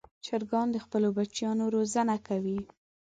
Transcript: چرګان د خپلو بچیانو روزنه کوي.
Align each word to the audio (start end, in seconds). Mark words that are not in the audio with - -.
چرګان 0.25 0.67
د 0.71 0.77
خپلو 0.85 1.07
بچیانو 1.17 1.63
روزنه 1.75 2.15
کوي. 2.27 2.59